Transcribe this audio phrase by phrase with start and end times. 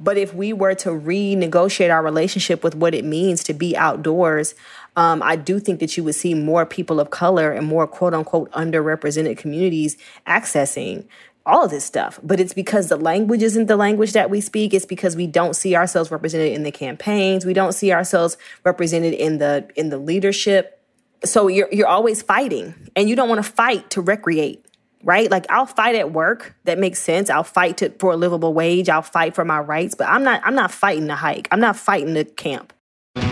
[0.00, 4.54] But if we were to renegotiate our relationship with what it means to be outdoors,
[4.96, 8.12] um, I do think that you would see more people of color and more quote
[8.12, 11.06] unquote underrepresented communities accessing
[11.46, 12.18] all of this stuff.
[12.22, 14.74] But it's because the language isn't the language that we speak.
[14.74, 17.44] It's because we don't see ourselves represented in the campaigns.
[17.44, 20.80] We don't see ourselves represented in the in the leadership.
[21.24, 24.63] So you're you're always fighting, and you don't want to fight to recreate
[25.04, 25.30] right?
[25.30, 26.56] Like I'll fight at work.
[26.64, 27.30] That makes sense.
[27.30, 28.88] I'll fight to, for a livable wage.
[28.88, 31.46] I'll fight for my rights, but I'm not I'm not fighting the hike.
[31.52, 32.72] I'm not fighting the camp.
[33.16, 33.22] On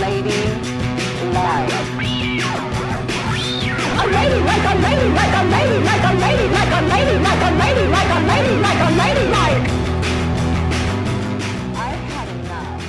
[0.00, 0.30] Lady
[1.32, 1.72] Live.
[4.00, 7.42] A lady like a lady like a lady like a lady like a lady like
[7.42, 9.64] a lady like a lady like a lady like.
[11.76, 12.80] I've had enough.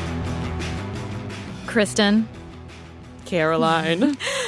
[1.67, 2.27] Cristen.
[3.25, 4.17] Caroline.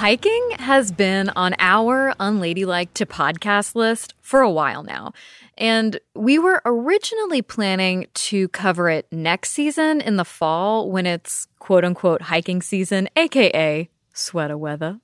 [0.00, 5.12] Hiking has been on our Unladylike to podcast list for a while now.
[5.58, 11.48] And we were originally planning to cover it next season in the fall when it's
[11.58, 15.00] quote unquote hiking season, aka sweater weather.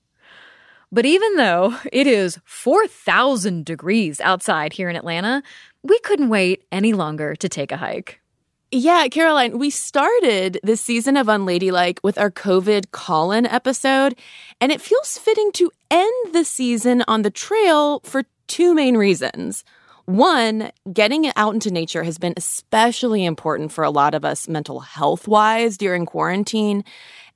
[0.90, 5.42] But even though it is 4,000 degrees outside here in Atlanta,
[5.82, 8.22] we couldn't wait any longer to take a hike.
[8.72, 14.18] Yeah, Caroline, we started this season of Unladylike with our COVID call in episode,
[14.60, 19.62] and it feels fitting to end the season on the trail for two main reasons.
[20.06, 24.80] One, getting out into nature has been especially important for a lot of us mental
[24.80, 26.82] health wise during quarantine.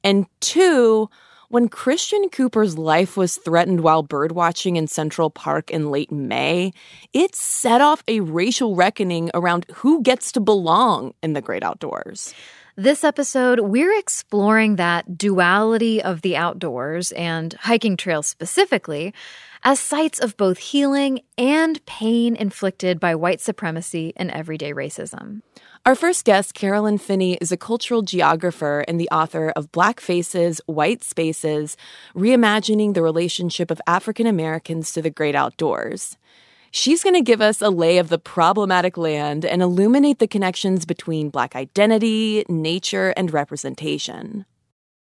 [0.03, 1.11] And two,
[1.51, 6.73] when Christian Cooper's life was threatened while birdwatching in Central Park in late May,
[7.13, 12.33] it set off a racial reckoning around who gets to belong in the great outdoors.
[12.77, 19.13] This episode, we're exploring that duality of the outdoors and hiking trails specifically
[19.65, 25.43] as sites of both healing and pain inflicted by white supremacy and everyday racism.
[25.87, 30.61] Our first guest, Carolyn Finney, is a cultural geographer and the author of Black Faces,
[30.67, 31.75] White Spaces
[32.15, 36.19] Reimagining the Relationship of African Americans to the Great Outdoors.
[36.71, 40.85] She's going to give us a lay of the problematic land and illuminate the connections
[40.85, 44.45] between Black identity, nature, and representation.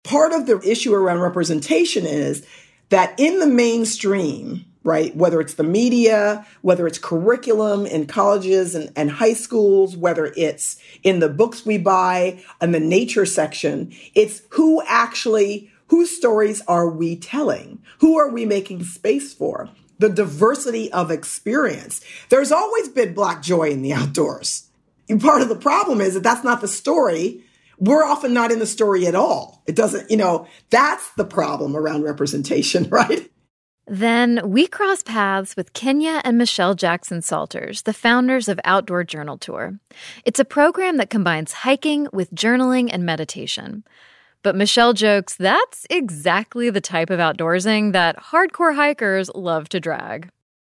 [0.04, 2.46] Part of the issue around representation is
[2.90, 5.16] that in the mainstream, right?
[5.16, 10.78] Whether it's the media, whether it's curriculum in colleges and, and high schools, whether it's
[11.04, 16.90] in the books we buy in the nature section, it's who actually, whose stories are
[16.90, 17.82] we telling?
[18.00, 19.70] Who are we making space for?
[20.00, 22.02] The diversity of experience.
[22.30, 24.68] There's always been Black joy in the outdoors.
[25.08, 27.44] And part of the problem is that that's not the story.
[27.78, 29.62] We're often not in the story at all.
[29.68, 33.30] It doesn't, you know, that's the problem around representation, right?
[33.88, 39.38] Then we cross paths with Kenya and Michelle Jackson Saulters, the founders of Outdoor Journal
[39.38, 39.80] Tour.
[40.24, 43.84] It's a program that combines hiking with journaling and meditation.
[44.44, 50.30] But Michelle jokes that's exactly the type of outdoorsing that hardcore hikers love to drag.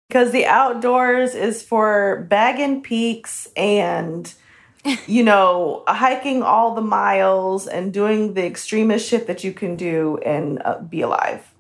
[0.09, 4.33] Because the outdoors is for bagging peaks and,
[5.07, 10.19] you know, hiking all the miles and doing the extremist shit that you can do
[10.25, 11.53] and uh, be alive.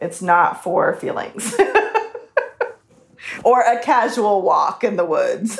[0.00, 1.54] It's not for feelings.
[3.44, 5.58] or a casual walk in the woods.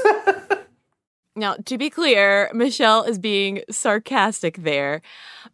[1.37, 5.03] now, to be clear, Michelle is being sarcastic there,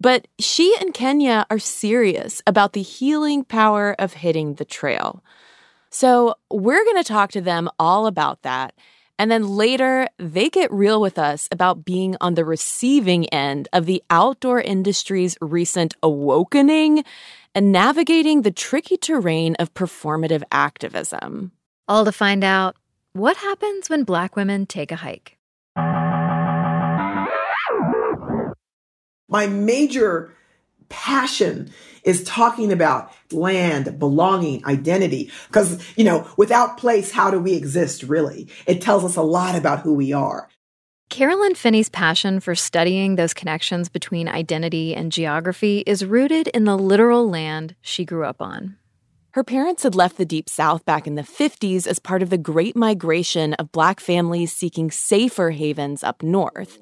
[0.01, 5.23] but she and Kenya are serious about the healing power of hitting the trail.
[5.91, 8.75] So, we're going to talk to them all about that.
[9.17, 13.87] And then later, they get real with us about being on the receiving end of
[13.87, 17.05] the outdoor industry's recent awakening
[17.55, 21.53] and navigating the tricky terrain of performative activism.
[21.89, 22.77] All to find out
[23.13, 25.39] What happens when black women take a hike?
[29.29, 30.35] My major
[30.89, 31.71] passion
[32.03, 35.31] is talking about land, belonging, identity.
[35.47, 38.49] Because, you know, without place, how do we exist really?
[38.67, 40.49] It tells us a lot about who we are.
[41.15, 46.77] Carolyn Finney's passion for studying those connections between identity and geography is rooted in the
[46.77, 48.77] literal land she grew up on.
[49.31, 52.37] Her parents had left the Deep South back in the 50s as part of the
[52.37, 56.81] Great Migration of Black families seeking safer havens up north.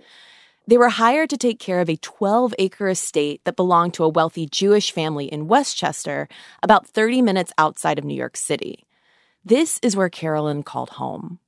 [0.66, 4.08] They were hired to take care of a 12 acre estate that belonged to a
[4.08, 6.26] wealthy Jewish family in Westchester,
[6.62, 8.86] about 30 minutes outside of New York City.
[9.44, 11.38] This is where Carolyn called home.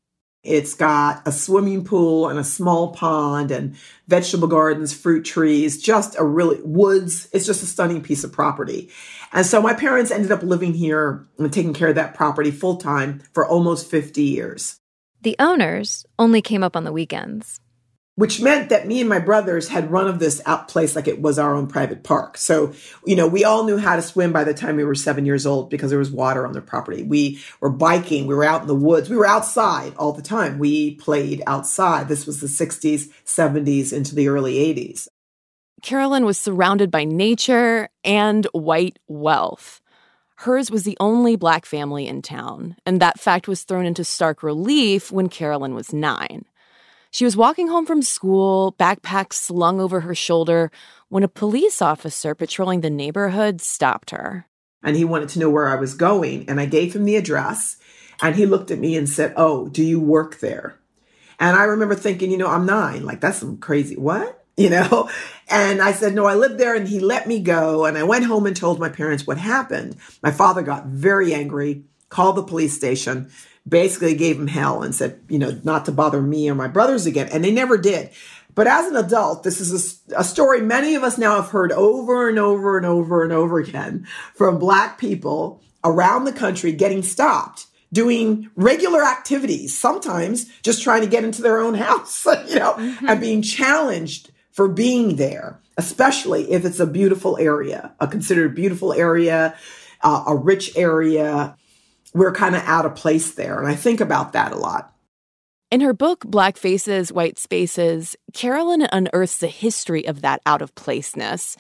[0.45, 3.77] It's got a swimming pool and a small pond and
[4.07, 7.29] vegetable gardens, fruit trees, just a really woods.
[7.33, 8.91] It's just a stunning piece of property.
[9.33, 12.77] And so my parents ended up living here and taking care of that property full
[12.77, 14.79] time for almost 50 years.
[15.23, 17.59] The owners only came up on the weekends
[18.17, 21.21] which meant that me and my brothers had run of this out place like it
[21.21, 22.39] was our own private park.
[22.39, 22.73] So,
[23.05, 25.47] you know, we all knew how to swim by the time we were seven years
[25.47, 27.03] old because there was water on the property.
[27.03, 28.27] We were biking.
[28.27, 29.11] We were out in the woods.
[29.11, 30.59] We were outside all the time.
[30.59, 32.09] We played outside.
[32.09, 35.09] This was the 60s, 70s, into the early 80s.
[35.83, 39.83] Carolyn was surrounded by nature and white wealth.
[40.37, 44.43] Hers was the only black family in town, and that fact was thrown into stark
[44.43, 46.45] relief when Carolyn was nine.
[47.15, 50.73] She was walking home from school, backpack slung over her shoulder,
[51.11, 54.49] when a police officer patrolling the neighborhood stopped her.
[54.83, 56.49] And he wanted to know where I was going.
[56.49, 57.77] And I gave him the address.
[58.21, 60.77] And he looked at me and said, Oh, do you work there?
[61.39, 63.05] And I remember thinking, you know, I'm nine.
[63.05, 64.41] Like, that's some crazy, what?
[64.57, 65.11] You know?
[65.51, 66.77] And I said, no, I live there.
[66.77, 67.87] And he let me go.
[67.87, 69.97] And I went home and told my parents what happened.
[70.23, 73.33] My father got very angry, called the police station
[73.67, 77.07] basically gave him hell and said, you know, not to bother me or my brothers
[77.07, 77.29] again.
[77.33, 78.11] And they never did.
[78.55, 81.73] But as an adult, this is a, a, story many of us now have heard
[81.73, 87.03] over and over and over and over again from Black people around the country getting
[87.03, 92.75] stopped doing regular activities, sometimes just trying to get into their own house, you know,
[92.75, 93.09] mm-hmm.
[93.09, 98.93] and being challenged for being there, especially if it's a beautiful area, a considered beautiful
[98.93, 99.57] area,
[100.03, 101.57] uh, a rich area
[102.15, 103.59] we're kind of out of place there.
[103.59, 104.95] And I think about that a lot.
[105.71, 110.75] In her book, Black Faces, White Spaces, Carolyn unearths the history of that out of
[110.77, 111.57] placeness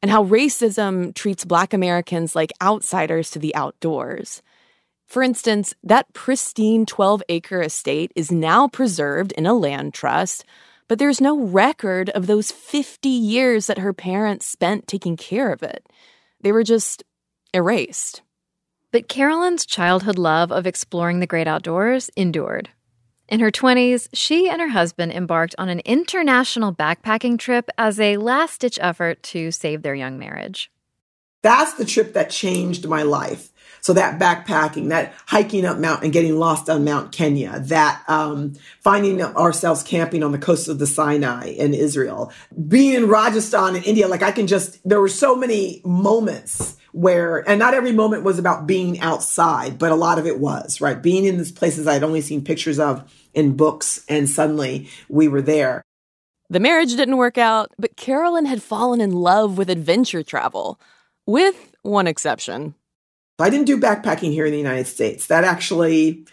[0.00, 4.42] and how racism treats Black Americans like outsiders to the outdoors.
[5.06, 10.44] For instance, that pristine 12 acre estate is now preserved in a land trust,
[10.88, 15.62] but there's no record of those 50 years that her parents spent taking care of
[15.62, 15.84] it.
[16.40, 17.02] They were just
[17.52, 18.22] erased.
[18.96, 22.70] But Carolyn's childhood love of exploring the great outdoors endured.
[23.28, 28.16] In her 20s, she and her husband embarked on an international backpacking trip as a
[28.16, 30.70] last ditch effort to save their young marriage.
[31.42, 33.52] That's the trip that changed my life.
[33.82, 38.54] So that backpacking, that hiking up Mount and getting lost on Mount Kenya, that um,
[38.80, 42.32] finding ourselves camping on the coast of the Sinai in Israel,
[42.66, 47.46] being in Rajasthan in India, like I can just, there were so many moments where,
[47.46, 51.02] and not every moment was about being outside, but a lot of it was, right?
[51.02, 55.42] Being in these places I'd only seen pictures of in books, and suddenly we were
[55.42, 55.82] there.
[56.48, 60.80] The marriage didn't work out, but Carolyn had fallen in love with adventure travel,
[61.26, 62.74] with one exception.
[63.38, 65.26] I didn't do backpacking here in the United States.
[65.26, 66.24] That actually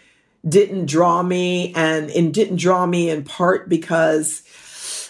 [0.48, 4.42] didn't draw me, and it didn't draw me in part because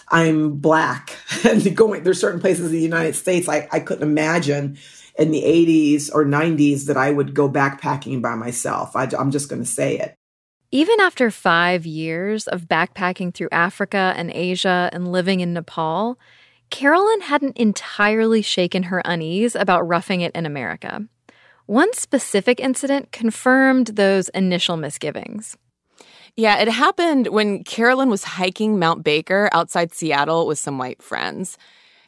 [0.09, 4.77] I'm black and going there's certain places in the United States I, I couldn't imagine
[5.17, 8.95] in the 80s or 90s that I would go backpacking by myself.
[8.95, 10.15] I, I'm just going to say it.
[10.71, 16.19] Even after five years of backpacking through Africa and Asia and living in Nepal,
[16.69, 21.05] Carolyn hadn't entirely shaken her unease about roughing it in America.
[21.65, 25.55] One specific incident confirmed those initial misgivings.
[26.37, 31.57] Yeah, it happened when Carolyn was hiking Mount Baker outside Seattle with some white friends.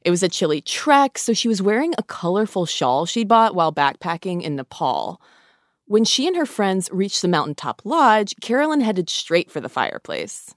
[0.01, 3.71] It was a chilly trek, so she was wearing a colorful shawl she'd bought while
[3.71, 5.21] backpacking in Nepal.
[5.85, 10.53] When she and her friends reached the mountaintop lodge, Carolyn headed straight for the fireplace.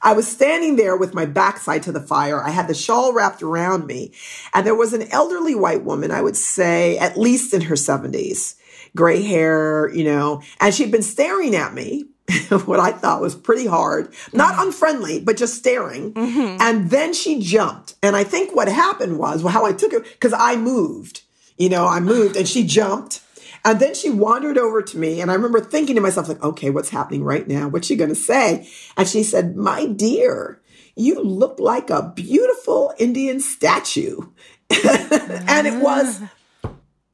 [0.00, 2.42] I was standing there with my backside to the fire.
[2.42, 4.14] I had the shawl wrapped around me,
[4.54, 8.54] and there was an elderly white woman, I would say at least in her 70s,
[8.96, 12.06] gray hair, you know, and she'd been staring at me
[12.66, 14.68] what I thought was pretty hard, not mm-hmm.
[14.68, 16.14] unfriendly, but just staring.
[16.14, 16.60] Mm-hmm.
[16.60, 17.94] And then she jumped.
[18.02, 21.22] And I think what happened was well, how I took it, because I moved,
[21.58, 23.20] you know, I moved and she jumped.
[23.64, 26.70] And then she wandered over to me, and I remember thinking to myself, like, okay,
[26.70, 27.68] what's happening right now?
[27.68, 28.68] What's she going to say?
[28.96, 30.60] And she said, My dear,
[30.96, 34.18] you look like a beautiful Indian statue.
[34.70, 36.22] and it was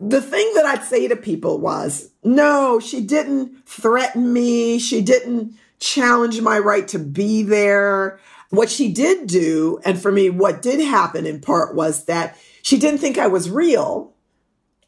[0.00, 4.78] the thing that I'd say to people was, no, she didn't threaten me.
[4.78, 8.20] She didn't challenge my right to be there.
[8.50, 12.78] What she did do, and for me, what did happen in part was that she
[12.78, 14.14] didn't think I was real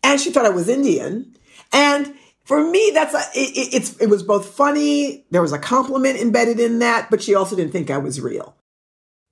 [0.03, 1.35] and she thought I was Indian.
[1.73, 2.15] And
[2.45, 5.27] for me, that's a, it, it's, it was both funny.
[5.31, 8.57] There was a compliment embedded in that, but she also didn't think I was real.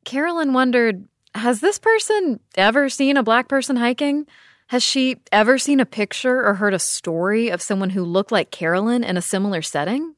[0.05, 4.27] Carolyn wondered, has this person ever seen a black person hiking?
[4.69, 8.51] Has she ever seen a picture or heard a story of someone who looked like
[8.51, 10.15] Carolyn in a similar setting?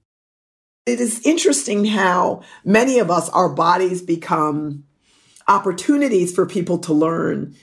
[0.87, 4.83] It is interesting how many of us, our bodies become
[5.47, 7.55] opportunities for people to learn.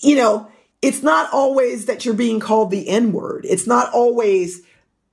[0.00, 0.50] You know,
[0.82, 3.46] it's not always that you're being called the N word.
[3.48, 4.60] It's not always,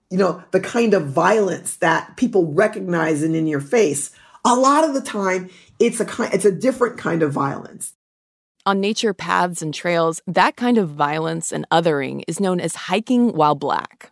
[0.10, 4.12] you know, the kind of violence that people recognize in, in your face.
[4.44, 7.94] A lot of the time, it's a kind, it's a different kind of violence.
[8.64, 13.34] On nature paths and trails, that kind of violence and othering is known as hiking
[13.34, 14.12] while black.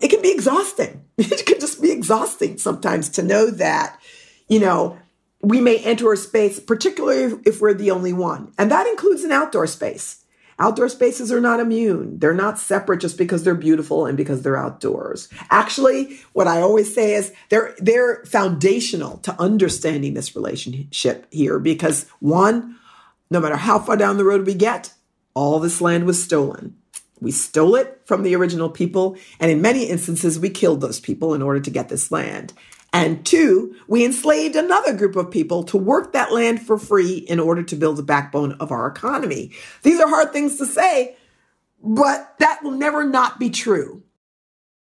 [0.00, 1.02] It can be exhausting.
[1.16, 4.00] It can just be exhausting sometimes to know that,
[4.48, 4.98] you know,
[5.40, 8.52] we may enter a space, particularly if we're the only one.
[8.58, 10.24] And that includes an outdoor space.
[10.58, 12.18] Outdoor spaces are not immune.
[12.18, 15.28] They're not separate just because they're beautiful and because they're outdoors.
[15.50, 22.06] Actually, what I always say is they're they're foundational to understanding this relationship here because
[22.18, 22.76] one,
[23.34, 24.94] no matter how far down the road we get,
[25.34, 26.76] all this land was stolen.
[27.20, 31.34] We stole it from the original people, and in many instances, we killed those people
[31.34, 32.52] in order to get this land.
[32.92, 37.40] And two, we enslaved another group of people to work that land for free in
[37.40, 39.50] order to build the backbone of our economy.
[39.82, 41.16] These are hard things to say,
[41.82, 44.04] but that will never not be true.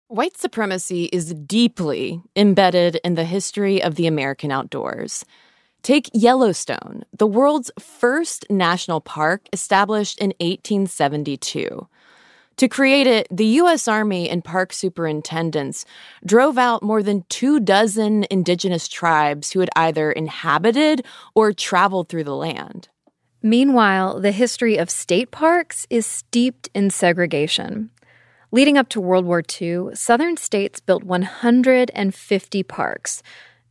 [0.06, 5.26] White supremacy is deeply embedded in the history of the American outdoors.
[5.82, 11.88] Take Yellowstone, the world's first national park established in 1872.
[12.58, 13.86] To create it, the U.S.
[13.86, 15.84] Army and park superintendents
[16.26, 21.06] drove out more than two dozen indigenous tribes who had either inhabited
[21.36, 22.88] or traveled through the land.
[23.42, 27.90] Meanwhile, the history of state parks is steeped in segregation.
[28.50, 33.22] Leading up to World War II, southern states built 150 parks,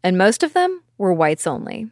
[0.01, 1.91] and most of them were whites only.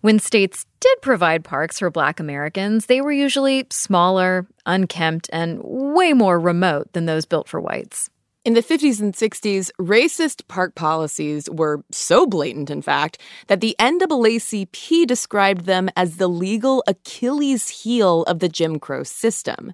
[0.00, 6.12] When states did provide parks for Black Americans, they were usually smaller, unkempt, and way
[6.12, 8.10] more remote than those built for whites.
[8.46, 13.74] In the 50s and 60s, racist park policies were so blatant, in fact, that the
[13.80, 19.72] NAACP described them as the legal Achilles heel of the Jim Crow system.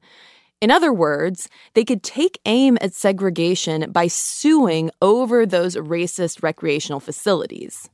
[0.63, 7.01] In other words, they could take aim at segregation by suing over those racist recreational
[7.01, 7.91] facilities.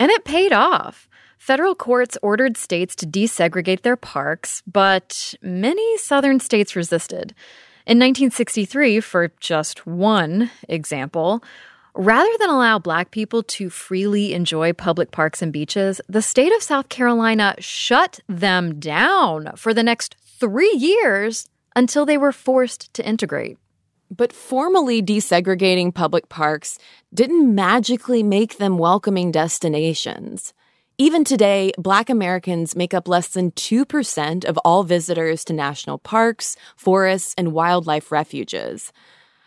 [0.00, 1.06] And it paid off.
[1.44, 7.34] Federal courts ordered states to desegregate their parks, but many southern states resisted.
[7.84, 11.44] In 1963, for just one example,
[11.94, 16.62] rather than allow black people to freely enjoy public parks and beaches, the state of
[16.62, 23.06] South Carolina shut them down for the next three years until they were forced to
[23.06, 23.58] integrate.
[24.10, 26.78] But formally desegregating public parks
[27.12, 30.54] didn't magically make them welcoming destinations.
[30.96, 36.56] Even today, Black Americans make up less than 2% of all visitors to national parks,
[36.76, 38.92] forests, and wildlife refuges.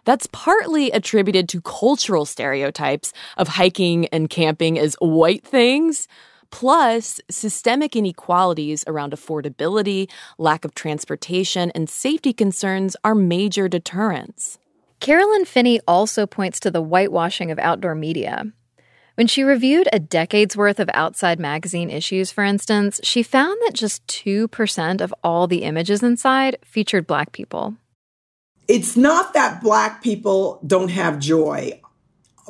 [0.04, 6.10] That's partly attributed to cultural stereotypes of hiking and camping as white things,
[6.52, 14.60] plus systemic inequalities around affordability, lack of transportation, and safety concerns are major deterrents.
[15.00, 18.52] Carolyn Finney also points to the whitewashing of outdoor media.
[19.18, 23.74] When she reviewed a decade's worth of Outside magazine issues, for instance, she found that
[23.74, 27.74] just 2% of all the images inside featured Black people.
[28.68, 31.82] It's not that Black people don't have joy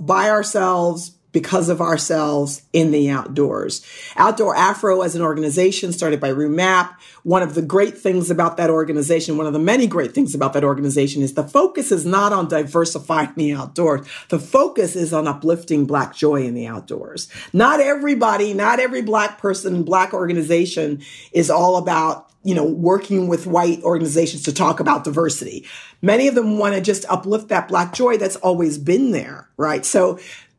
[0.01, 3.85] by ourselves, because of ourselves in the outdoors.
[4.15, 6.99] Outdoor Afro as an organization started by Rue Mapp.
[7.21, 10.53] One of the great things about that organization, one of the many great things about
[10.53, 14.07] that organization is the focus is not on diversifying the outdoors.
[14.29, 17.29] The focus is on uplifting black joy in the outdoors.
[17.53, 21.03] Not everybody, not every black person, black organization
[21.33, 25.65] is all about you know, working with white organizations to talk about diversity.
[26.01, 29.85] Many of them want to just uplift that black joy that's always been there, right?
[29.85, 30.17] So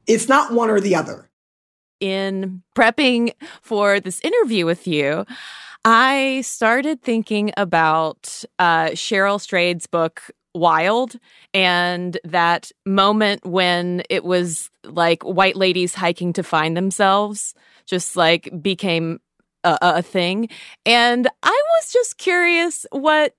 [0.08, 1.30] it's not one or the other.
[2.00, 5.24] In prepping for this interview with you,
[5.84, 11.14] I started thinking about uh, Cheryl Strayed's book, wild
[11.54, 17.54] and that moment when it was like white ladies hiking to find themselves
[17.86, 19.20] just like became
[19.64, 20.48] a, a thing.
[20.84, 23.34] And I was just curious what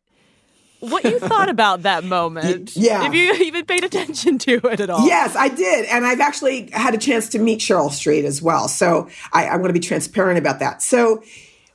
[0.79, 2.75] what you thought about that moment.
[2.75, 3.07] Yeah.
[3.07, 5.05] If you even paid attention to it at all.
[5.05, 5.86] Yes, I did.
[5.86, 8.67] And I've actually had a chance to meet Cheryl Strayed as well.
[8.67, 10.81] So I, I want to be transparent about that.
[10.81, 11.24] So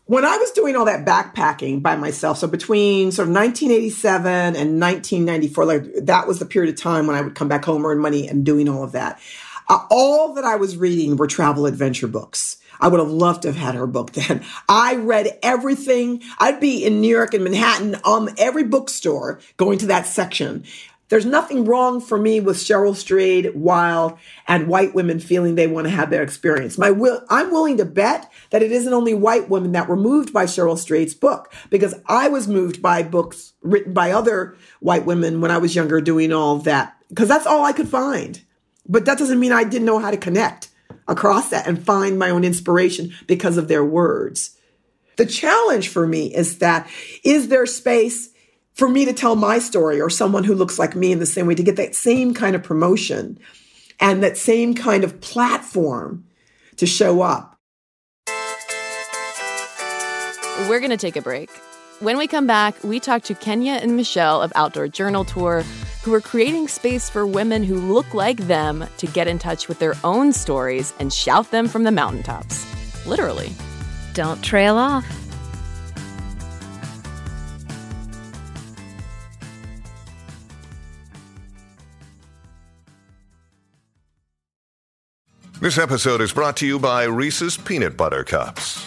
[0.06, 4.80] when I was doing all that backpacking by myself, so between sort of 1987 and
[4.80, 7.98] 1994, like that was the period of time when I would come back home, earn
[7.98, 9.20] money, and doing all of that.
[9.68, 12.58] Uh, all that I was reading were travel adventure books.
[12.80, 14.44] I would have loved to have had her book then.
[14.68, 16.22] I read everything.
[16.38, 20.64] I'd be in New York and Manhattan on every bookstore going to that section.
[21.10, 25.86] There's nothing wrong for me with Cheryl Strayed, Wild, and white women feeling they want
[25.86, 26.78] to have their experience.
[26.78, 30.32] My will, I'm willing to bet that it isn't only white women that were moved
[30.32, 35.42] by Cheryl Strayed's book, because I was moved by books written by other white women
[35.42, 38.40] when I was younger doing all that, because that's all I could find.
[38.88, 40.70] But that doesn't mean I didn't know how to connect
[41.06, 44.56] across that and find my own inspiration because of their words.
[45.16, 46.88] The challenge for me is that
[47.22, 48.30] is there space
[48.72, 51.46] for me to tell my story or someone who looks like me in the same
[51.46, 53.38] way to get that same kind of promotion
[54.00, 56.24] and that same kind of platform
[56.76, 57.56] to show up.
[60.68, 61.50] We're going to take a break.
[62.00, 65.64] When we come back, we talk to Kenya and Michelle of Outdoor Journal Tour,
[66.04, 69.78] who are creating space for women who look like them to get in touch with
[69.78, 72.66] their own stories and shout them from the mountaintops.
[73.06, 73.52] Literally.
[74.12, 75.06] Don't trail off.
[85.60, 88.86] This episode is brought to you by Reese's Peanut Butter Cups.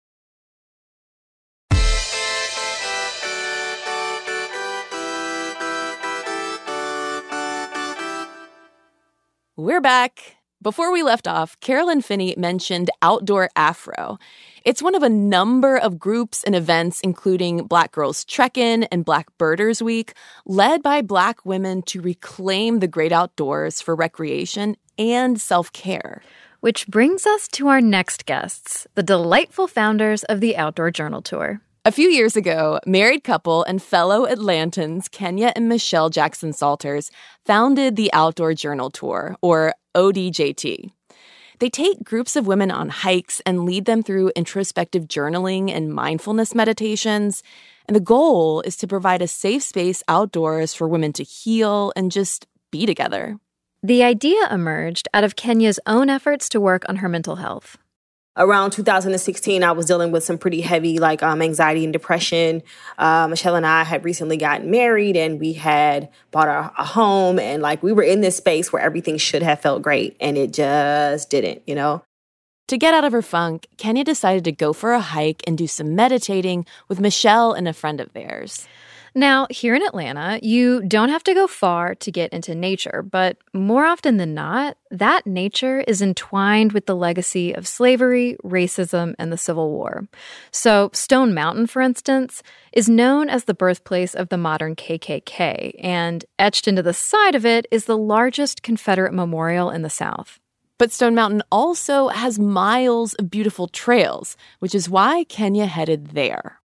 [9.61, 10.37] We're back.
[10.59, 14.17] Before we left off, Carolyn Finney mentioned Outdoor Afro.
[14.65, 19.27] It's one of a number of groups and events, including Black Girls Trekkin' and Black
[19.37, 20.13] Birders Week,
[20.47, 26.23] led by Black women to reclaim the great outdoors for recreation and self care.
[26.61, 31.61] Which brings us to our next guests, the delightful founders of the Outdoor Journal Tour.
[31.83, 37.09] A few years ago, married couple and fellow Atlantans Kenya and Michelle Jackson Saulters
[37.43, 40.91] founded the Outdoor Journal Tour, or ODJT.
[41.57, 46.53] They take groups of women on hikes and lead them through introspective journaling and mindfulness
[46.53, 47.41] meditations.
[47.87, 52.11] And the goal is to provide a safe space outdoors for women to heal and
[52.11, 53.39] just be together.
[53.81, 57.79] The idea emerged out of Kenya's own efforts to work on her mental health
[58.37, 62.63] around 2016 i was dealing with some pretty heavy like um, anxiety and depression.
[62.97, 67.39] Uh, michelle and i had recently gotten married and we had bought a, a home
[67.39, 70.53] and like we were in this space where everything should have felt great and it
[70.53, 72.01] just didn't you know
[72.71, 75.67] to get out of her funk kenya decided to go for a hike and do
[75.67, 78.67] some meditating with michelle and a friend of theirs
[79.13, 83.37] now, here in Atlanta, you don't have to go far to get into nature, but
[83.53, 89.31] more often than not, that nature is entwined with the legacy of slavery, racism, and
[89.31, 90.07] the Civil War.
[90.51, 96.23] So, Stone Mountain, for instance, is known as the birthplace of the modern KKK, and
[96.39, 100.39] etched into the side of it is the largest Confederate memorial in the South.
[100.81, 106.59] But Stone Mountain also has miles of beautiful trails, which is why Kenya headed there.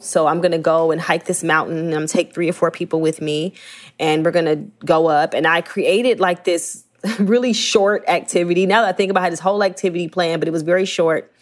[0.00, 1.94] So I'm going to go and hike this mountain.
[1.94, 3.54] I'm take three or four people with me
[4.00, 5.34] and we're going to go up.
[5.34, 6.82] And I created like this
[7.20, 8.66] really short activity.
[8.66, 11.32] Now that I think about it, this whole activity plan, but it was very short.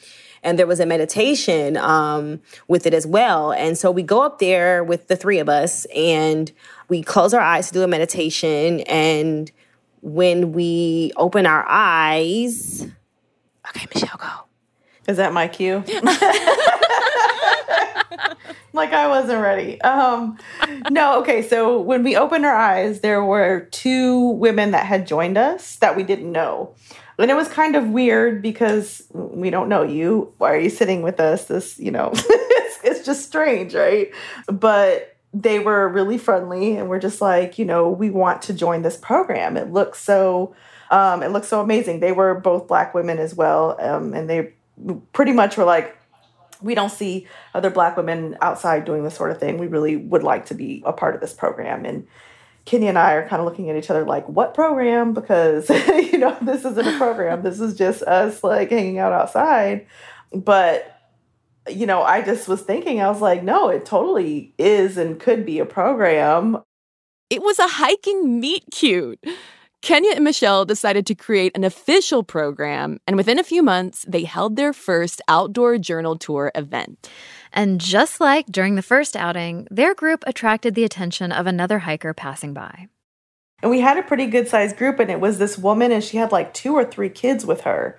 [0.43, 3.53] And there was a meditation um, with it as well.
[3.53, 6.53] And so we go up there with the three of us and
[6.91, 9.51] we close our eyes to do a meditation and
[10.01, 12.87] when we open our eyes.
[13.69, 14.49] Okay, Michelle, go.
[15.07, 15.85] Is that my cue?
[18.73, 19.81] like I wasn't ready.
[19.81, 20.39] Um,
[20.91, 21.43] no, okay.
[21.43, 25.97] So when we opened our eyes, there were two women that had joined us that
[25.97, 26.75] we didn't know.
[27.19, 30.33] And it was kind of weird because we don't know you.
[30.39, 31.47] Why are you sitting with us?
[31.47, 34.13] This, you know, it's, it's just strange, right?
[34.47, 38.83] But they were really friendly and we're just like, you know, we want to join
[38.83, 39.57] this program.
[39.57, 40.55] It looks so
[40.91, 42.01] um, it looks so amazing.
[42.01, 43.77] They were both black women as well.
[43.79, 44.55] Um, and they
[45.13, 45.97] pretty much were like,
[46.63, 49.59] we don't see other black women outside doing this sort of thing.
[49.59, 51.85] We really would like to be a part of this program.
[51.85, 52.07] And
[52.65, 55.13] Kenya and I are kind of looking at each other like, what program?
[55.13, 57.43] Because, you know, this isn't a program.
[57.43, 59.87] This is just us like hanging out outside.
[60.33, 60.98] But,
[61.71, 65.45] you know, I just was thinking, I was like, no, it totally is and could
[65.45, 66.59] be a program.
[67.31, 69.23] It was a hiking meet cute.
[69.81, 74.25] Kenya and Michelle decided to create an official program, and within a few months, they
[74.25, 77.09] held their first outdoor journal tour event.
[77.53, 82.13] And just like during the first outing, their group attracted the attention of another hiker
[82.13, 82.89] passing by.
[83.63, 86.17] And we had a pretty good sized group, and it was this woman, and she
[86.17, 87.99] had like two or three kids with her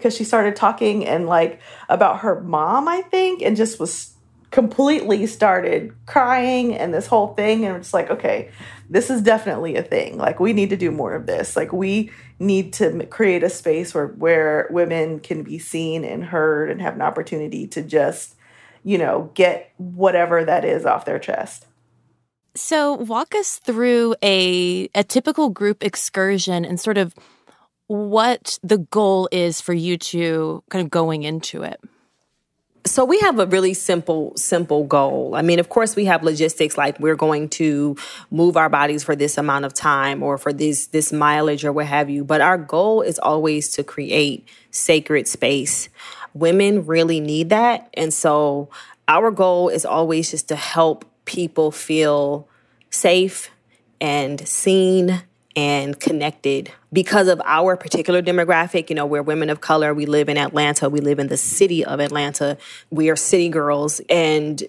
[0.00, 4.14] because she started talking and like about her mom, I think, and just was
[4.50, 7.64] completely started crying and this whole thing.
[7.64, 8.50] And it's like, okay,
[8.88, 10.16] this is definitely a thing.
[10.16, 11.54] Like we need to do more of this.
[11.54, 16.70] Like we need to create a space where where women can be seen and heard
[16.70, 18.34] and have an opportunity to just,
[18.82, 21.66] you know, get whatever that is off their chest.
[22.56, 27.14] So, walk us through a a typical group excursion and sort of
[27.90, 31.80] what the goal is for you two kind of going into it?
[32.86, 35.34] So we have a really simple simple goal.
[35.34, 37.96] I mean of course we have logistics like we're going to
[38.30, 41.86] move our bodies for this amount of time or for this this mileage or what
[41.86, 42.22] have you.
[42.22, 45.88] But our goal is always to create sacred space.
[46.32, 47.90] Women really need that.
[47.94, 48.68] And so
[49.08, 52.46] our goal is always just to help people feel
[52.88, 53.50] safe
[54.00, 55.24] and seen
[55.60, 58.88] and connected because of our particular demographic.
[58.88, 59.92] You know, we're women of color.
[59.92, 60.88] We live in Atlanta.
[60.88, 62.56] We live in the city of Atlanta.
[62.88, 64.00] We are city girls.
[64.08, 64.62] And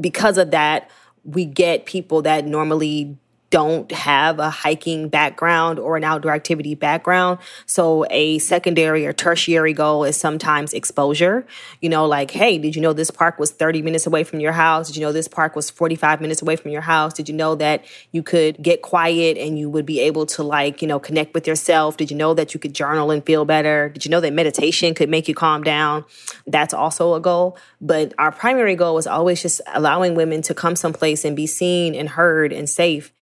[0.00, 0.90] because of that,
[1.22, 3.18] we get people that normally
[3.52, 7.38] don't have a hiking background or an outdoor activity background.
[7.66, 11.46] So a secondary or tertiary goal is sometimes exposure.
[11.82, 14.52] You know, like, hey, did you know this park was 30 minutes away from your
[14.52, 14.86] house?
[14.86, 17.12] Did you know this park was 45 minutes away from your house?
[17.12, 20.80] Did you know that you could get quiet and you would be able to like,
[20.80, 21.98] you know, connect with yourself?
[21.98, 23.90] Did you know that you could journal and feel better?
[23.90, 26.06] Did you know that meditation could make you calm down?
[26.46, 27.58] That's also a goal.
[27.82, 31.94] But our primary goal is always just allowing women to come someplace and be seen
[31.94, 33.12] and heard and safe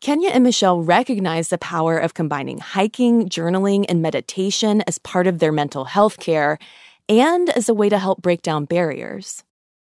[0.00, 5.40] Kenya and Michelle recognize the power of combining hiking, journaling, and meditation as part of
[5.40, 6.56] their mental health care
[7.08, 9.42] and as a way to help break down barriers.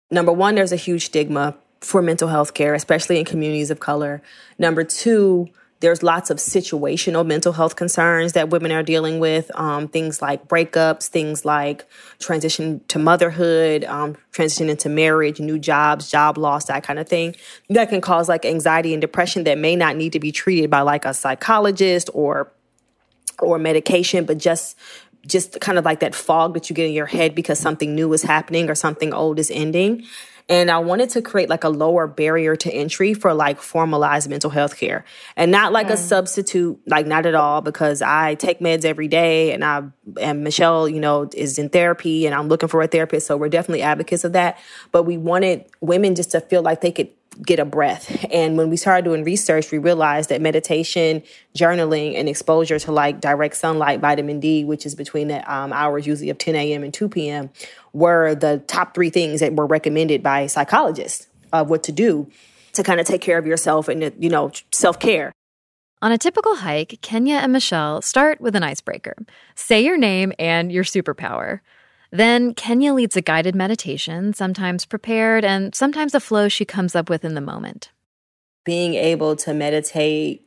[0.09, 4.21] Number one, there's a huge stigma for mental health care, especially in communities of color.
[4.57, 9.87] Number two, there's lots of situational mental health concerns that women are dealing with, um,
[9.87, 11.85] things like breakups, things like
[12.19, 17.35] transition to motherhood, um, transition into marriage, new jobs, job loss, that kind of thing.
[17.69, 20.81] That can cause like anxiety and depression that may not need to be treated by
[20.81, 22.51] like a psychologist or
[23.39, 24.75] or medication, but just
[25.27, 28.11] just kind of like that fog that you get in your head because something new
[28.13, 30.03] is happening or something old is ending.
[30.49, 34.49] And I wanted to create like a lower barrier to entry for like formalized mental
[34.49, 35.03] health care
[35.35, 35.91] and not like mm.
[35.91, 39.83] a substitute, like not at all, because I take meds every day and I,
[40.19, 43.27] and Michelle, you know, is in therapy and I'm looking for a therapist.
[43.27, 44.57] So we're definitely advocates of that.
[44.91, 47.09] But we wanted women just to feel like they could
[47.41, 48.25] get a breath.
[48.31, 51.23] And when we started doing research, we realized that meditation,
[51.55, 56.07] journaling, and exposure to like direct sunlight, vitamin D, which is between the um, hours
[56.07, 56.83] usually of 10 a.m.
[56.83, 57.49] and 2 p.m.,
[57.93, 62.29] were the top three things that were recommended by psychologists of what to do
[62.73, 65.31] to kind of take care of yourself and, you know, self care.
[65.99, 69.15] On a typical hike, Kenya and Michelle start with an icebreaker.
[69.55, 71.61] Say your name and your superpower.
[72.11, 77.09] Then Kenya leads a guided meditation, sometimes prepared and sometimes a flow she comes up
[77.09, 77.91] with in the moment.
[78.65, 80.45] Being able to meditate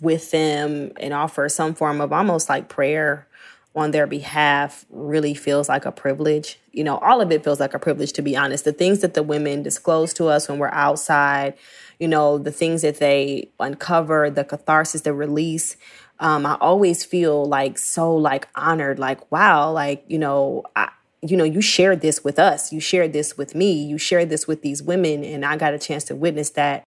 [0.00, 3.26] with them and offer some form of almost like prayer
[3.74, 6.58] on their behalf really feels like a privilege.
[6.72, 8.64] You know, all of it feels like a privilege, to be honest.
[8.64, 11.54] The things that the women disclose to us when we're outside,
[11.98, 15.76] you know, the things that they uncover, the catharsis, the release.
[16.20, 20.90] Um, I always feel like so like honored, like, wow, like, you know, I,
[21.22, 22.72] you know, you shared this with us.
[22.72, 23.84] You shared this with me.
[23.84, 26.82] You shared this with these women, and I got a chance to witness that.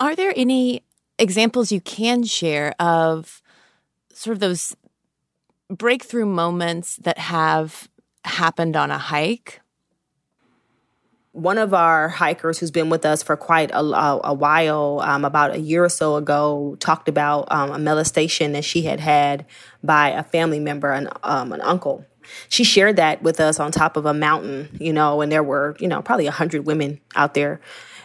[0.00, 0.82] Are there any
[1.18, 3.40] examples you can share of
[4.12, 4.76] sort of those
[5.70, 7.88] breakthrough moments that have
[8.24, 9.60] happened on a hike?
[11.30, 15.24] One of our hikers who's been with us for quite a, a, a while, um,
[15.24, 19.46] about a year or so ago, talked about um, a molestation that she had had
[19.82, 22.04] by a family member, an, um, an uncle.
[22.48, 25.76] She shared that with us on top of a mountain, you know, and there were,
[25.78, 27.60] you know, probably a hundred women out there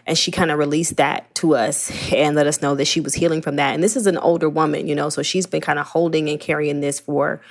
[0.07, 3.13] and she kind of released that to us and let us know that she was
[3.13, 3.75] healing from that.
[3.75, 6.39] And this is an older woman, you know, so she's been kind of holding and
[6.39, 7.41] carrying this for,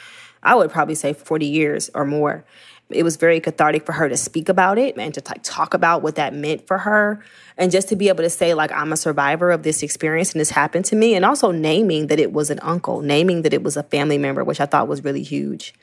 [0.43, 2.45] I would probably say, 40 years or more.
[2.89, 6.03] It was very cathartic for her to speak about it and to like, talk about
[6.03, 7.23] what that meant for her.
[7.59, 10.41] And just to be able to say, like, I'm a survivor of this experience and
[10.41, 11.15] this happened to me.
[11.15, 14.45] And also naming that it was an uncle, naming that it was a family member,
[14.45, 15.75] which I thought was really huge.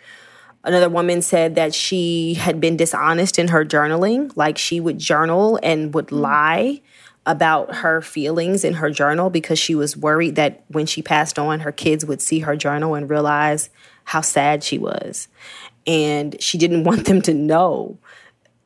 [0.63, 5.60] Another woman said that she had been dishonest in her journaling, like she would journal
[5.62, 6.82] and would lie
[7.26, 11.62] about her feelings in her journal because she was worried that when she passed on,
[11.62, 13.69] her kids would see her journal and realize
[14.06, 15.28] how sad she was.
[15.86, 17.97] And she didn't want them to know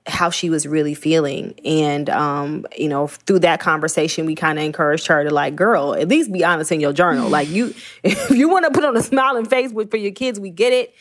[0.06, 1.54] how she was really feeling.
[1.66, 5.94] And, um, you know, through that conversation, we kind of encouraged her to, like, girl,
[5.96, 7.28] at least be honest in your journal.
[7.28, 10.40] Like, you, if you want to put on a smiling face with, for your kids,
[10.40, 10.94] we get it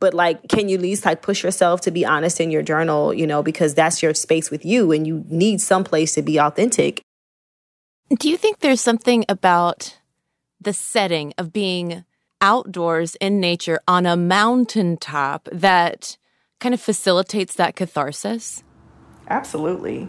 [0.00, 3.12] but like can you at least like push yourself to be honest in your journal
[3.12, 6.38] you know because that's your space with you and you need some place to be
[6.38, 7.02] authentic?
[8.18, 9.98] Do you think there's something about
[10.60, 12.04] the setting of being
[12.40, 16.16] outdoors in nature on a mountaintop that
[16.60, 18.62] kind of facilitates that catharsis?
[19.28, 20.08] Absolutely.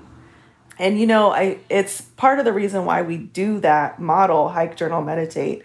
[0.78, 4.76] And you know i it's part of the reason why we do that model hike
[4.76, 5.64] journal meditate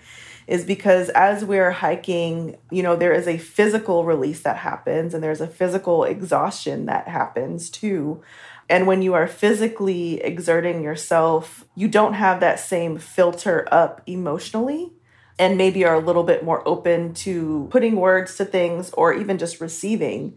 [0.51, 5.23] is because as we're hiking, you know, there is a physical release that happens and
[5.23, 8.21] there's a physical exhaustion that happens too.
[8.69, 14.93] And when you are physically exerting yourself, you don't have that same filter up emotionally
[15.39, 19.39] and maybe are a little bit more open to putting words to things or even
[19.39, 20.37] just receiving,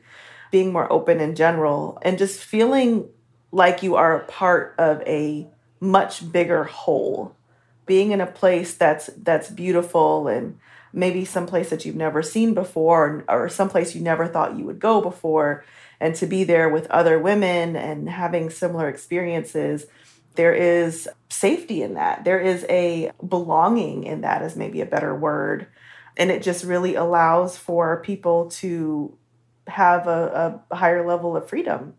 [0.52, 3.10] being more open in general, and just feeling
[3.52, 5.48] like you are a part of a
[5.80, 7.36] much bigger whole
[7.86, 10.60] being in a place that's that's beautiful and
[10.92, 14.58] maybe some place that you've never seen before or, or some place you never thought
[14.58, 15.66] you would go before.
[16.00, 19.88] And to be there with other women and having similar experiences
[20.36, 22.24] there is safety in that.
[22.24, 25.68] There is a belonging in that is maybe a better word.
[26.18, 29.18] And it just really allows for people to
[29.68, 31.94] have a, a higher level of freedom.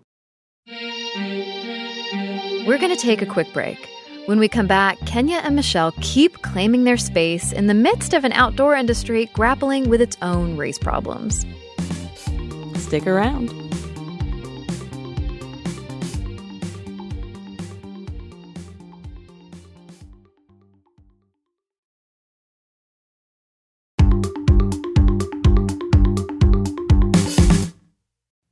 [2.66, 3.88] We're going to take a quick break
[4.26, 8.24] when we come back, Kenya and Michelle keep claiming their space in the midst of
[8.24, 11.44] an outdoor industry grappling with its own race problems.
[12.76, 13.52] Stick around.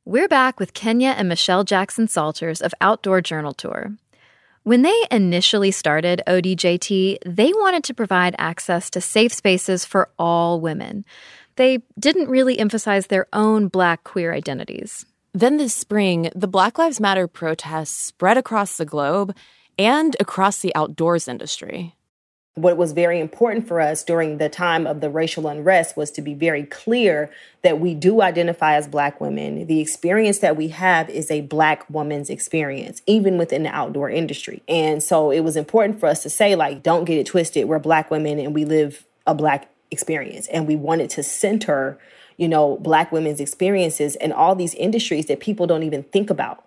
[0.05, 3.97] We're back with Kenya and Michelle Jackson Saulters of Outdoor Journal Tour.
[4.65, 10.61] When they initially started ODJT, they wanted to provide access to safe spaces for all
[10.61, 11.05] women.
[11.57, 15.05] They didn't really emphasize their own Black queer identities.
[15.35, 19.35] Then this spring, the Black Lives Matter protests spread across the globe
[19.81, 21.97] and across the outdoors industry
[22.55, 26.21] what was very important for us during the time of the racial unrest was to
[26.21, 27.31] be very clear
[27.63, 29.67] that we do identify as black women.
[29.67, 34.63] The experience that we have is a black woman's experience even within the outdoor industry.
[34.69, 37.69] And so it was important for us to say like don't get it twisted.
[37.69, 40.47] We're black women and we live a black experience.
[40.49, 41.99] And we wanted to center
[42.37, 46.65] you know black women's experiences in all these industries that people don't even think about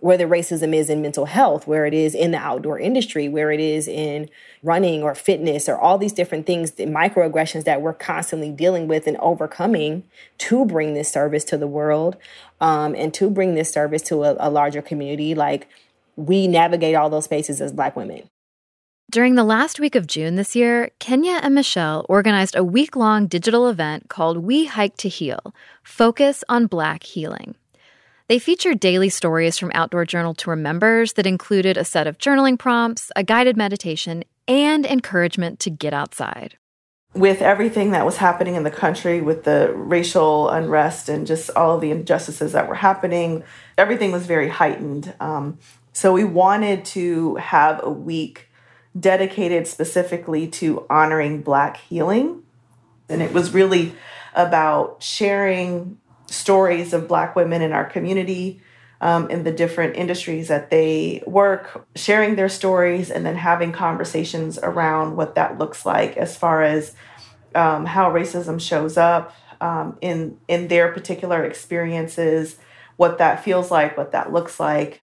[0.00, 3.50] where the racism is in mental health, where it is in the outdoor industry, where
[3.50, 4.28] it is in
[4.62, 9.06] running or fitness or all these different things, the microaggressions that we're constantly dealing with
[9.06, 10.04] and overcoming
[10.38, 12.16] to bring this service to the world
[12.60, 15.34] um, and to bring this service to a, a larger community.
[15.34, 15.68] Like
[16.16, 18.28] we navigate all those spaces as Black women.
[19.08, 23.28] During the last week of June this year, Kenya and Michelle organized a week long
[23.28, 25.54] digital event called We Hike to Heal
[25.84, 27.54] Focus on Black Healing.
[28.28, 32.58] They featured daily stories from Outdoor Journal Tour members that included a set of journaling
[32.58, 36.56] prompts, a guided meditation, and encouragement to get outside.
[37.14, 41.78] With everything that was happening in the country, with the racial unrest and just all
[41.78, 43.44] the injustices that were happening,
[43.78, 45.14] everything was very heightened.
[45.20, 45.58] Um,
[45.92, 48.48] so we wanted to have a week
[48.98, 52.42] dedicated specifically to honoring Black healing.
[53.08, 53.94] And it was really
[54.34, 58.60] about sharing stories of Black women in our community
[59.00, 64.58] um, in the different industries that they work, sharing their stories, and then having conversations
[64.62, 66.94] around what that looks like as far as
[67.54, 72.56] um, how racism shows up um, in in their particular experiences,
[72.96, 75.02] what that feels like, what that looks like.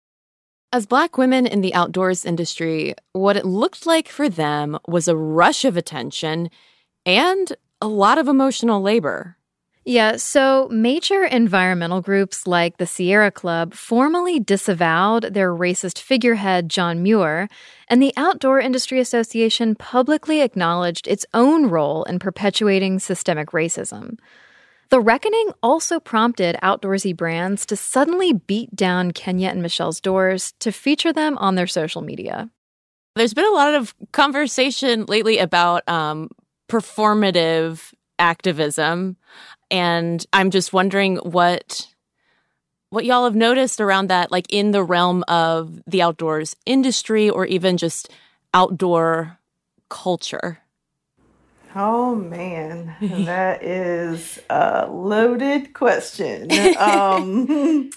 [0.73, 5.17] As Black women in the outdoors industry, what it looked like for them was a
[5.17, 6.49] rush of attention
[7.05, 7.53] and
[7.83, 9.37] a lot of emotional labor.
[9.87, 17.03] Yeah, so major environmental groups like the Sierra Club formally disavowed their racist figurehead, John
[17.03, 17.49] Muir,
[17.89, 24.19] and the Outdoor Industry Association publicly acknowledged its own role in perpetuating systemic racism.
[24.91, 30.73] The reckoning also prompted outdoorsy brands to suddenly beat down Kenya and Michelle's doors to
[30.73, 32.51] feature them on their social media.
[33.17, 36.29] There's been a lot of conversation lately about um,
[36.69, 39.17] performative activism
[39.71, 41.87] and i'm just wondering what
[42.91, 47.47] what y'all have noticed around that like in the realm of the outdoors industry or
[47.47, 48.11] even just
[48.53, 49.39] outdoor
[49.89, 50.59] culture?
[51.75, 52.97] Oh man.
[53.01, 56.51] That is a loaded question.
[56.77, 57.91] Um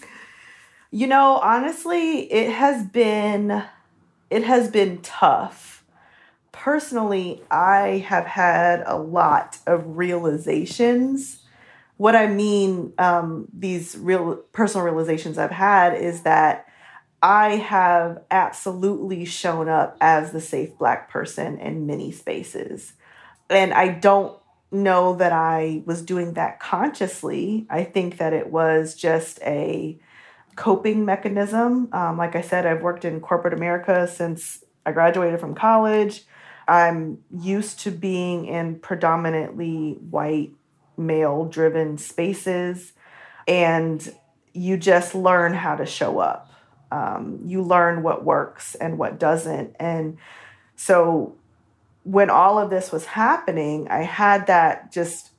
[0.91, 3.63] you know honestly it has been
[4.29, 5.83] it has been tough.
[6.51, 11.42] Personally, I have had a lot of realizations.
[12.03, 16.65] What I mean, um, these real personal realizations I've had is that
[17.21, 22.91] I have absolutely shown up as the safe black person in many spaces.
[23.49, 24.37] And I don't
[24.69, 27.65] know that I was doing that consciously.
[27.69, 29.97] I think that it was just a
[30.57, 31.87] coping mechanism.
[31.93, 36.25] Um, like I said, I've worked in corporate America since I graduated from college.
[36.67, 40.51] I'm used to being in predominantly white,
[40.97, 42.93] male driven spaces,
[43.47, 44.13] and
[44.53, 46.51] you just learn how to show up.
[46.91, 49.75] Um, you learn what works and what doesn't.
[49.79, 50.17] And
[50.75, 51.36] so
[52.03, 55.32] when all of this was happening, I had that just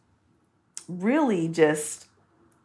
[0.88, 2.06] really just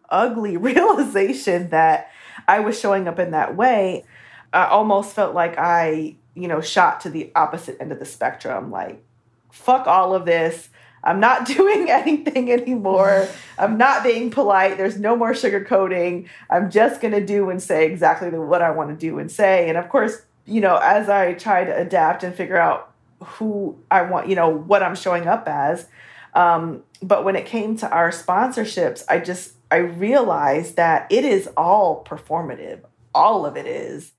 [0.10, 2.10] ugly realization that
[2.48, 4.06] I was showing up in that way.
[4.52, 8.72] I almost felt like I you know, shot to the opposite end of the spectrum.
[8.72, 9.04] Like,
[9.52, 10.70] fuck all of this.
[11.04, 13.28] I'm not doing anything anymore.
[13.58, 14.78] I'm not being polite.
[14.78, 16.28] There's no more sugarcoating.
[16.50, 19.70] I'm just going to do and say exactly what I want to do and say.
[19.70, 24.02] And of course, you know, as I try to adapt and figure out who I
[24.04, 25.88] want, you know, what I'm showing up as.
[26.34, 31.48] Um, but when it came to our sponsorships, I just, I realized that it is
[31.58, 32.82] all performative.
[33.14, 34.14] All of it is.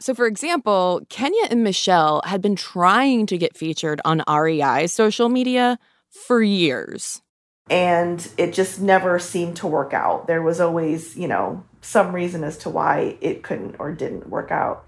[0.00, 5.28] So, for example, Kenya and Michelle had been trying to get featured on REI's social
[5.28, 7.20] media for years.
[7.68, 10.26] And it just never seemed to work out.
[10.26, 14.50] There was always, you know, some reason as to why it couldn't or didn't work
[14.50, 14.86] out.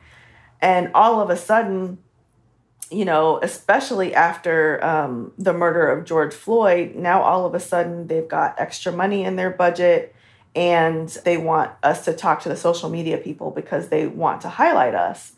[0.61, 1.99] And all of a sudden,
[2.91, 8.07] you know, especially after um, the murder of George Floyd, now all of a sudden
[8.07, 10.15] they've got extra money in their budget
[10.55, 14.49] and they want us to talk to the social media people because they want to
[14.49, 15.33] highlight us.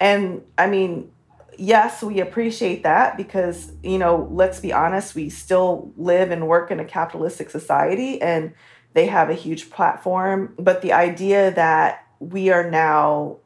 [0.00, 1.10] And I mean,
[1.58, 6.70] yes, we appreciate that because, you know, let's be honest, we still live and work
[6.70, 8.52] in a capitalistic society and
[8.94, 10.54] they have a huge platform.
[10.58, 13.36] But the idea that we are now,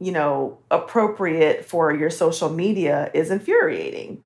[0.00, 4.22] you know, appropriate for your social media is infuriating.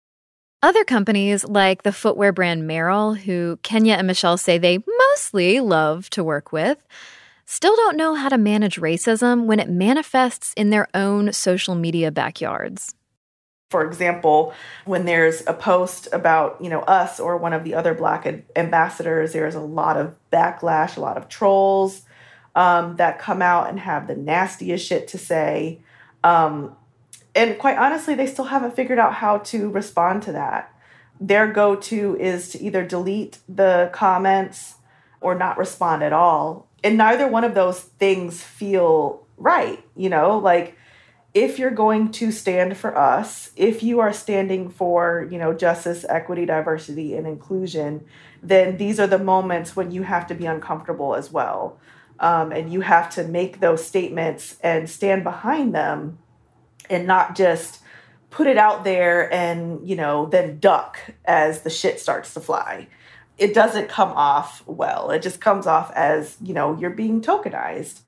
[0.61, 5.59] Other companies, like the footwear brand Merrell, who Kenya and Michelle say they hmm, mostly
[5.59, 6.87] love to work with,
[7.44, 12.12] still don't know how to manage racism when it manifests in their own social media
[12.12, 12.94] backyards.
[13.70, 14.54] For example,
[14.85, 19.33] when there's a post about, you know, us or one of the other black ambassadors,
[19.33, 22.02] there's a lot of backlash, a lot of trolls
[22.54, 25.81] um, that come out and have the nastiest shit to say.
[26.22, 26.76] Um,
[27.35, 30.72] and quite honestly, they still haven't figured out how to respond to that.
[31.20, 34.76] Their go to is to either delete the comments
[35.20, 36.68] or not respond at all.
[36.85, 39.83] And neither one of those things feel right.
[39.96, 40.76] You know, like
[41.35, 46.04] if you're going to stand for us, if you are standing for, you know, justice,
[46.09, 48.04] equity, diversity, and inclusion,
[48.42, 51.78] then these are the moments when you have to be uncomfortable as well.
[52.20, 56.18] Um, and you have to make those statements and stand behind them
[56.90, 57.80] and not just
[58.30, 62.88] put it out there and, you know, then duck as the shit starts to fly.
[63.39, 65.11] It doesn't come off well.
[65.11, 68.03] It just comes off as, you know, you're being tokenized.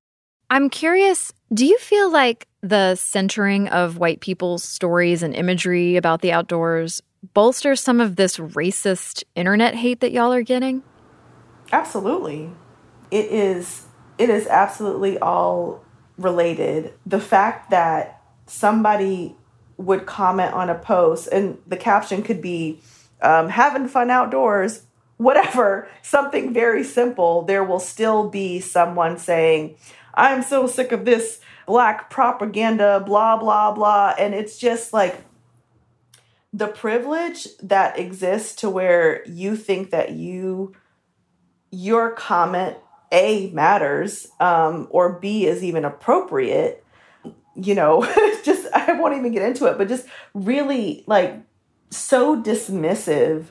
[0.51, 6.21] I'm curious, do you feel like the centering of white people's stories and imagery about
[6.21, 7.01] the outdoors
[7.35, 10.83] bolsters some of this racist internet hate that y'all are getting?
[11.73, 12.51] Absolutely.
[13.11, 13.85] It is
[14.19, 15.85] it is absolutely all
[16.19, 16.93] related.
[17.07, 19.37] The fact that somebody
[19.77, 22.81] would comment on a post and the caption could be
[23.23, 24.83] um, having fun outdoors,
[25.21, 29.77] whatever, something very simple, there will still be someone saying,
[30.15, 34.15] I'm so sick of this black propaganda, blah, blah, blah.
[34.19, 35.23] And it's just like
[36.55, 40.75] the privilege that exists to where you think that you,
[41.71, 42.79] your comment,
[43.13, 46.83] A, matters, um, or B, is even appropriate.
[47.55, 48.05] You know,
[48.43, 51.43] just, I won't even get into it, but just really like
[51.91, 53.49] so dismissive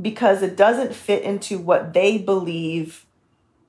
[0.00, 3.06] because it doesn't fit into what they believe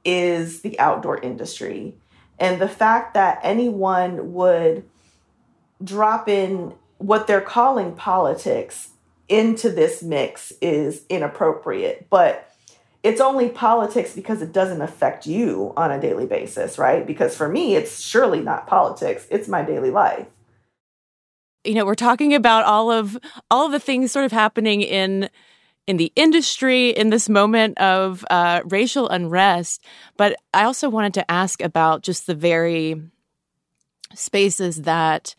[0.03, 1.95] is the outdoor industry.
[2.39, 4.83] And the fact that anyone would
[5.83, 8.89] drop in what they're calling politics
[9.27, 12.07] into this mix is inappropriate.
[12.09, 12.51] But
[13.03, 17.05] it's only politics because it doesn't affect you on a daily basis, right?
[17.05, 20.27] Because for me, it's surely not politics, it's my daily life
[21.65, 23.17] you know we're talking about all of
[23.49, 25.29] all of the things sort of happening in
[25.87, 29.83] in the industry in this moment of uh, racial unrest
[30.17, 33.01] but i also wanted to ask about just the very
[34.13, 35.35] spaces that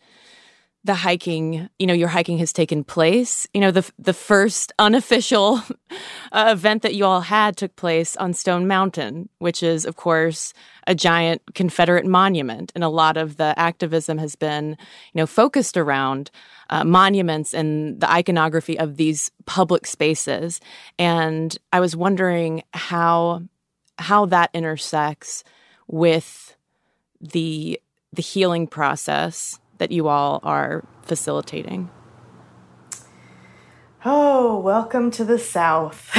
[0.87, 3.45] the hiking, you know, your hiking has taken place.
[3.53, 5.61] You know, the the first unofficial
[6.31, 10.53] uh, event that you all had took place on Stone Mountain, which is, of course,
[10.87, 15.77] a giant Confederate monument, and a lot of the activism has been, you know, focused
[15.77, 16.31] around
[16.69, 20.59] uh, monuments and the iconography of these public spaces.
[20.99, 23.43] And I was wondering how
[23.99, 25.43] how that intersects
[25.87, 26.55] with
[27.19, 27.79] the
[28.13, 31.89] the healing process that you all are facilitating?
[34.05, 36.09] Oh, welcome to the South.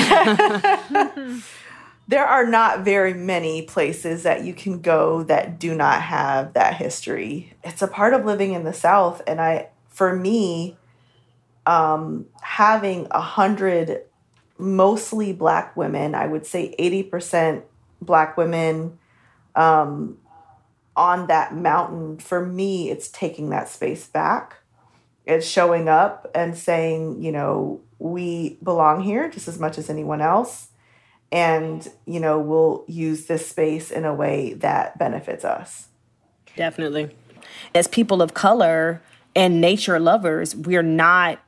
[2.09, 6.75] there are not very many places that you can go that do not have that
[6.75, 7.55] history.
[7.65, 9.23] It's a part of living in the South.
[9.27, 9.69] And I,
[9.99, 10.77] for me,
[11.67, 14.05] um, having a hundred
[14.57, 17.65] mostly black women, I would say 80%
[18.01, 18.97] black women,
[19.57, 20.19] um,
[20.95, 24.59] on that mountain, for me, it's taking that space back.
[25.27, 30.21] It's showing up and saying, you know, we belong here just as much as anyone
[30.21, 30.69] else.
[31.33, 35.89] And, you know, we'll use this space in a way that benefits us.
[36.55, 37.11] Definitely.
[37.75, 39.03] As people of color
[39.39, 41.39] and nature lovers, we're not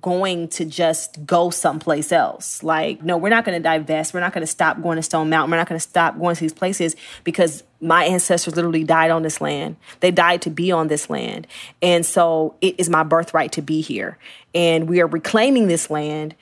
[0.00, 2.62] going to just go someplace else.
[2.62, 4.14] Like, no, we're not going to divest.
[4.14, 5.50] We're not going to stop going to Stone Mountain.
[5.50, 9.20] We're not going to stop going to these places because my ancestors literally died on
[9.20, 9.76] this land.
[10.00, 11.46] They died to be on this land.
[11.82, 14.16] And so it is my birthright to be here.
[14.54, 16.34] And we are reclaiming this land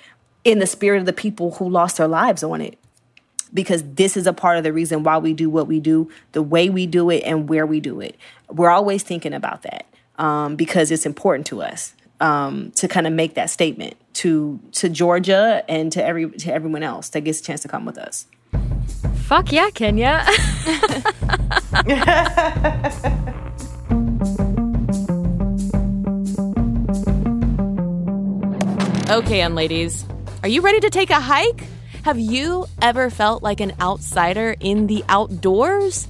[0.44, 2.78] in the spirit of the people who lost their lives on it.
[3.52, 6.40] Because this is a part of the reason why we do what we do, the
[6.40, 8.16] way we do it, and where we do it.
[8.48, 9.86] We're always thinking about that
[10.22, 14.88] um, because it's important to us um, to kind of make that statement to to
[14.88, 18.26] Georgia and to every to everyone else that gets a chance to come with us.
[19.24, 20.24] Fuck yeah, Kenya.
[29.10, 30.04] okay, unladies,
[30.42, 31.64] are you ready to take a hike?
[32.04, 36.06] Have you ever felt like an outsider in the outdoors?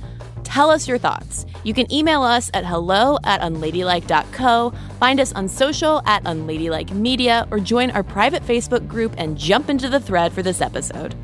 [0.53, 1.47] Tell us your thoughts.
[1.65, 7.49] You can email us at hello at unladylike.co, find us on social at unladylike media,
[7.51, 11.15] or join our private Facebook group and jump into the thread for this episode.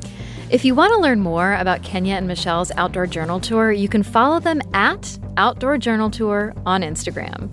[0.49, 4.01] If you want to learn more about Kenya and Michelle's outdoor journal tour, you can
[4.01, 7.51] follow them at Outdoor Journal Tour on Instagram.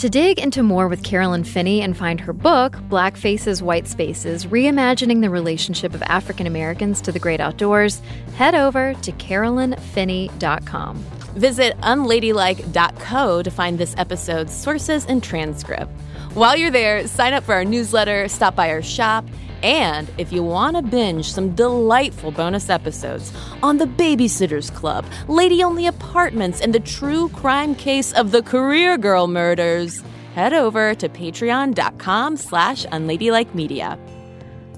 [0.00, 4.46] To dig into more with Carolyn Finney and find her book, Black Faces, White Spaces
[4.46, 8.00] Reimagining the Relationship of African Americans to the Great Outdoors,
[8.34, 10.96] head over to carolynfinney.com.
[11.36, 15.92] Visit unladylike.co to find this episode's sources and transcript.
[16.32, 19.26] While you're there, sign up for our newsletter, stop by our shop,
[19.62, 23.32] and if you want to binge some delightful bonus episodes
[23.62, 28.96] on the Babysitters Club, Lady Only Apartments, and the true crime case of the Career
[28.98, 30.02] Girl murders,
[30.34, 33.98] head over to patreon.com slash unladylikemedia.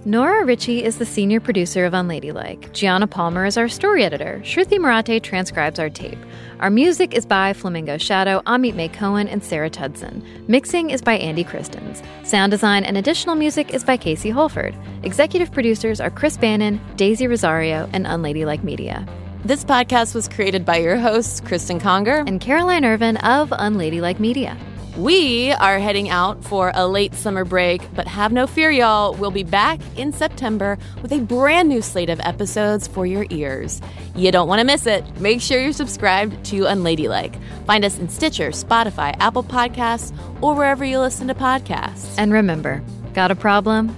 [0.04, 2.72] Nora Ritchie is the senior producer of Unladylike.
[2.72, 4.40] Gianna Palmer is our story editor.
[4.42, 6.18] Shruti Marate transcribes our tape.
[6.58, 10.24] Our music is by Flamingo Shadow, Amit May Cohen, and Sarah Tudson.
[10.48, 12.02] Mixing is by Andy Christens.
[12.24, 14.74] Sound design and additional music is by Casey Holford.
[15.04, 19.06] Executive producers are Chris Bannon, Daisy Rosario, and Unladylike Media.
[19.44, 24.58] This podcast was created by your hosts, Cristen Conger and Caroline Ervin of Unladylike Media.
[24.96, 29.14] We are heading out for a late summer break, but have no fear, y'all.
[29.14, 33.80] We'll be back in September with a brand new slate of episodes for your ears.
[34.14, 35.04] You don't want to miss it.
[35.20, 37.36] Make sure you're subscribed to Unladylike.
[37.64, 40.12] Find us in Stitcher, Spotify, Apple Podcasts,
[40.42, 42.14] or wherever you listen to podcasts.
[42.18, 42.82] And remember,
[43.14, 43.96] got a problem?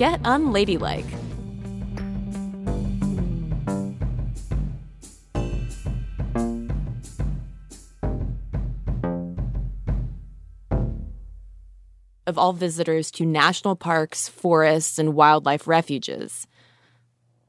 [0.00, 1.19] get unladylike.
[12.30, 16.46] Of all visitors to national parks, forests, and wildlife refuges.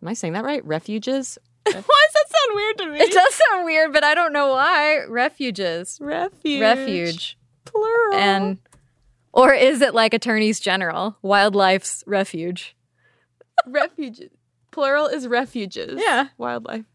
[0.01, 0.65] Am I saying that right?
[0.65, 1.37] Refuges?
[1.65, 2.99] why does that sound weird to me?
[2.99, 5.03] It does sound weird, but I don't know why.
[5.07, 5.99] Refuges.
[6.01, 6.61] Refuge.
[6.61, 7.37] Refuge.
[7.65, 8.15] Plural.
[8.15, 8.57] And
[9.31, 11.15] or is it like attorneys general?
[11.21, 12.75] Wildlife's refuge.
[13.67, 14.31] refuges.
[14.71, 16.01] Plural is refuges.
[16.03, 16.29] Yeah.
[16.39, 16.85] Wildlife.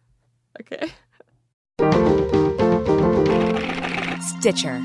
[0.61, 0.89] Okay.
[4.21, 4.83] Stitcher